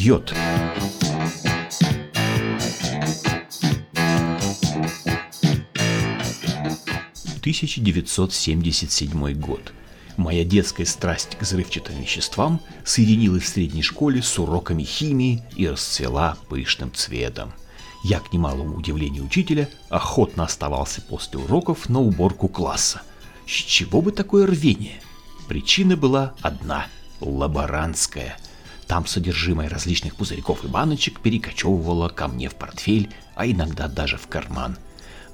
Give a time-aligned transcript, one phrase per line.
[0.00, 0.32] Йод.
[7.42, 9.72] Тысяча девятьсот семьдесят седьмой год.
[10.16, 16.38] Моя детская страсть к взрывчатым веществам соединилась в средней школе с уроками химии и расцвела
[16.48, 17.52] пышным цветом.
[18.04, 23.02] Я, к немалому удивлению учителя, охотно оставался после уроков на уборку класса.
[23.48, 25.02] С чего бы такое рвение?
[25.48, 26.86] Причина была одна–
[27.20, 28.38] лаборантская.
[28.88, 34.26] Там содержимое различных пузырьков и баночек перекочевывало ко мне в портфель, а иногда даже в
[34.26, 34.76] карман–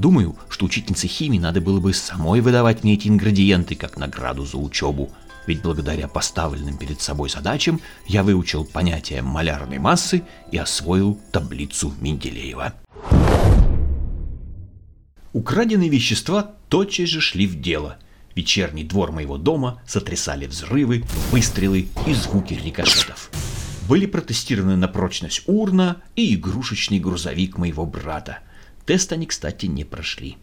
[0.00, 4.56] Думаю, что учительнице химии надо было бы самой выдавать мне эти ингредиенты как награду за
[4.56, 5.10] учебу,
[5.46, 12.72] ведь благодаря поставленным перед собой задачам я выучил понятие малярной массы и освоил таблицу Менделеева.
[15.34, 17.98] Украденные вещества тотчас же шли в дело.
[18.34, 23.30] Вечерний двор моего дома сотрясали взрывы, выстрелы и звуки рикошетов.
[23.88, 28.38] Были протестированы на прочность урна и игрушечный грузовик моего брата–
[28.90, 30.36] Тест они, кстати, не прошли.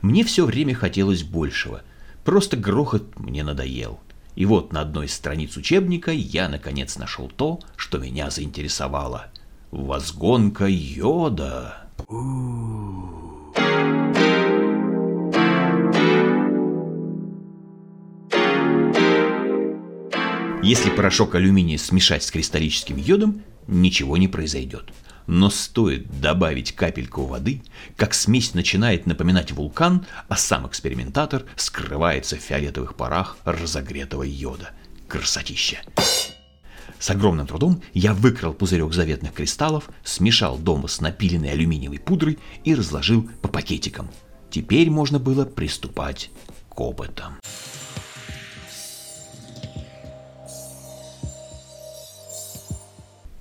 [0.00, 1.82] Мне все время хотелось большего.
[2.24, 4.00] Просто грохот мне надоел.
[4.34, 9.26] И вот на одной из страниц учебника я наконец нашел то, что меня заинтересовало.
[9.70, 11.86] Возгонка йода.
[20.62, 24.92] Если порошок алюминия смешать с кристаллическим йодом, ничего не произойдет.
[25.26, 27.62] Но стоит добавить капельку воды,
[27.96, 34.70] как смесь начинает напоминать вулкан, а сам экспериментатор скрывается в фиолетовых парах разогретого йода.
[35.08, 35.78] Красотища!
[37.00, 42.76] С огромным трудом я выкрал пузырек заветных кристаллов, смешал дома с напиленной алюминиевой пудрой и
[42.76, 44.08] разложил по пакетикам.
[44.48, 46.30] Теперь можно было приступать
[46.68, 47.38] к опытам.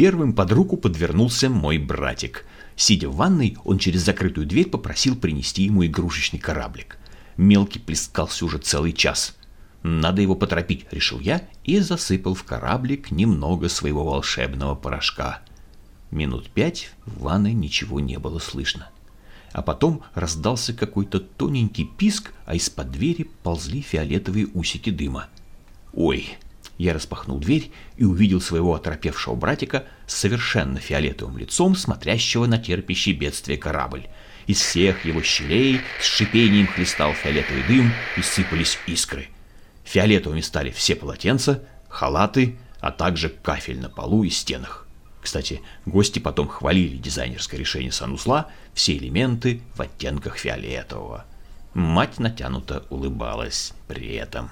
[0.00, 2.46] Первым под руку подвернулся мой братик.
[2.74, 6.96] Сидя в ванной, он через закрытую дверь попросил принести ему игрушечный кораблик.
[7.36, 9.36] Мелкий плескался уже целый час.
[9.82, 15.42] Надо его поторопить, решил я, и засыпал в кораблик немного своего волшебного порошка.
[16.10, 18.88] Минут пять в ванной ничего не было слышно.
[19.52, 25.28] А потом раздался какой-то тоненький писк, а из-под двери ползли фиолетовые усики дыма.
[25.92, 26.38] «Ой,
[26.80, 33.12] я распахнул дверь и увидел своего оторопевшего братика с совершенно фиолетовым лицом, смотрящего на терпящий
[33.12, 34.06] бедствие корабль.
[34.46, 39.28] Из всех его щелей с шипением хлестал фиолетовый дым и сыпались искры.
[39.84, 44.86] Фиолетовыми стали все полотенца, халаты, а также кафель на полу и стенах.
[45.20, 51.26] Кстати, гости потом хвалили дизайнерское решение санузла, все элементы в оттенках фиолетового.
[51.74, 54.50] Мать натянуто улыбалась при этом.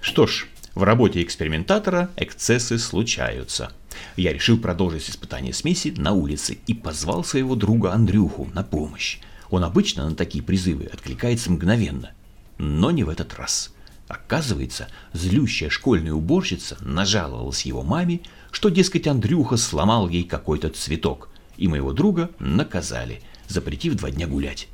[0.00, 3.72] Что ж, в работе экспериментатора эксцессы случаются.
[4.16, 9.18] Я решил продолжить испытание смеси на улице и позвал своего друга Андрюху на помощь.
[9.50, 12.10] Он обычно на такие призывы откликается мгновенно.
[12.58, 13.72] Но не в этот раз.
[14.08, 18.20] Оказывается, злющая школьная уборщица нажаловалась его маме,
[18.50, 24.68] что, дескать, Андрюха сломал ей какой-то цветок, и моего друга наказали, запретив два дня гулять.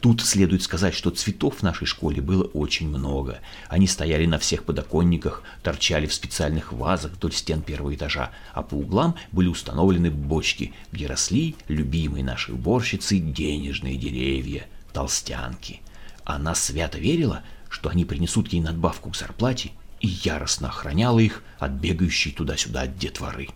[0.00, 3.40] Тут следует сказать, что цветов в нашей школе было очень много.
[3.68, 8.74] Они стояли на всех подоконниках, торчали в специальных вазах вдоль стен первого этажа, а по
[8.74, 15.80] углам были установлены бочки, где росли любимые нашей уборщицы денежные деревья, толстянки.
[16.24, 21.72] Она свято верила, что они принесут ей надбавку к зарплате, и яростно охраняла их от
[21.72, 23.48] бегающей туда-сюда детворы.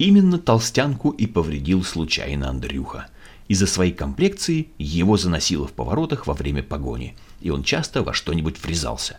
[0.00, 3.08] Именно толстянку и повредил случайно Андрюха.
[3.48, 8.58] Из-за своей комплекции его заносило в поворотах во время погони, и он часто во что-нибудь
[8.62, 9.18] врезался.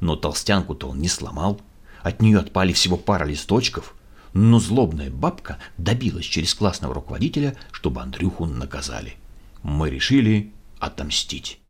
[0.00, 1.60] Но толстянку-то он не сломал.
[2.02, 3.94] От нее отпали всего пара листочков,
[4.32, 9.14] но злобная бабка добилась через классного руководителя, чтобы Андрюху наказали.
[9.62, 11.60] Мы решили отомстить.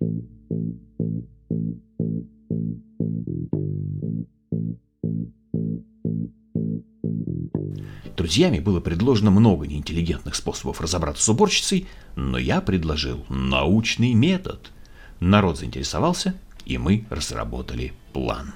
[8.28, 14.70] Друзьями было предложено много неинтеллигентных способов разобраться с уборщицей, но я предложил научный метод.
[15.18, 16.34] Народ заинтересовался,
[16.66, 18.52] и мы разработали план.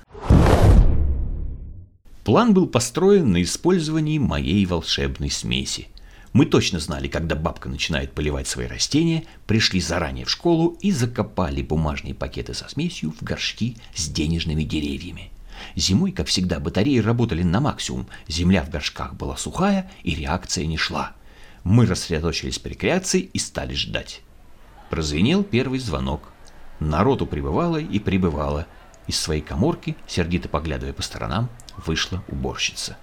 [2.23, 5.89] План был построен на использовании моей волшебной смеси.
[6.35, 11.63] Мы точно знали, когда бабка начинает поливать свои растения, пришли заранее в школу и закопали
[11.63, 15.31] бумажные пакеты со смесью в горшки с денежными деревьями.
[15.75, 20.77] Зимой, как всегда, батареи работали на максимум, земля в горшках была сухая и реакция не
[20.77, 21.13] шла.
[21.65, 24.23] Мы рассредоточились по рекреации и стали ждать.
[24.91, 26.33] Прозвенел первый звонок.
[26.81, 28.67] Народу прибывало и прибывало.
[29.07, 31.49] Из своей коморки, сердито поглядывая по сторонам,
[31.87, 32.97] вышла уборщица.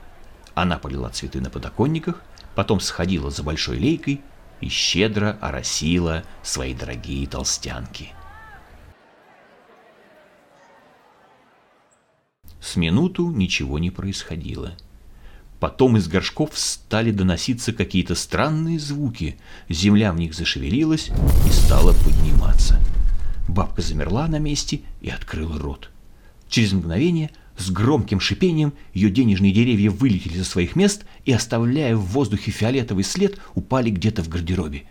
[0.54, 2.22] Она полила цветы на подоконниках,
[2.56, 4.22] потом сходила за большой лейкой
[4.62, 8.14] и щедро оросила свои дорогие толстянки.
[12.62, 14.74] С минуту ничего не происходило.
[15.60, 21.10] Потом из горшков стали доноситься какие-то странные звуки, земля в них зашевелилась
[21.46, 22.80] и стала подниматься.
[23.48, 25.90] Бабка замерла на месте и открыла рот.
[26.48, 32.06] Через мгновение с громким шипением ее денежные деревья вылетели со своих мест и, оставляя в
[32.06, 34.86] воздухе фиолетовый след, упали где-то в гардеробе.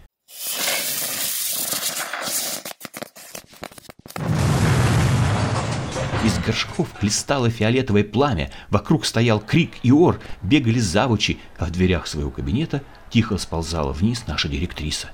[6.28, 12.06] Из горшков хлестало фиолетовое пламя, вокруг стоял крик и ор, бегали завучи, а в дверях
[12.06, 15.08] своего кабинета тихо сползала вниз наша директриса.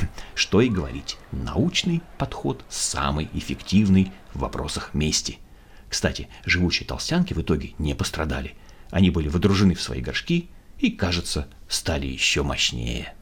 [0.00, 5.38] Хм, что и говорить, научный подход самый эффективный в вопросах мести.
[5.90, 8.54] Кстати, живучие толстянки в итоге не пострадали.
[8.90, 13.12] Они были водружены в свои горшки и, кажется, стали еще мощнее.